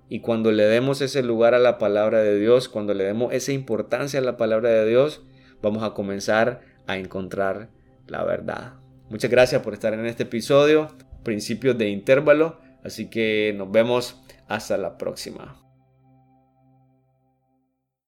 Y 0.08 0.20
cuando 0.20 0.52
le 0.52 0.64
demos 0.64 1.00
ese 1.00 1.22
lugar 1.24 1.54
a 1.54 1.58
la 1.58 1.78
palabra 1.78 2.22
de 2.22 2.38
Dios, 2.38 2.68
cuando 2.68 2.94
le 2.94 3.04
demos 3.04 3.32
esa 3.32 3.50
importancia 3.52 4.20
a 4.20 4.22
la 4.22 4.36
palabra 4.36 4.70
de 4.70 4.86
Dios, 4.86 5.22
vamos 5.62 5.82
a 5.82 5.94
comenzar 5.94 6.60
a 6.86 6.96
encontrar 6.96 7.70
la 8.06 8.22
verdad. 8.22 8.74
Muchas 9.10 9.30
gracias 9.30 9.62
por 9.62 9.74
estar 9.74 9.94
en 9.94 10.06
este 10.06 10.22
episodio, 10.22 10.88
principios 11.24 11.76
de 11.76 11.88
intervalo, 11.88 12.60
así 12.84 13.10
que 13.10 13.52
nos 13.56 13.72
vemos 13.72 14.22
hasta 14.46 14.76
la 14.76 14.96
próxima. 14.96 15.65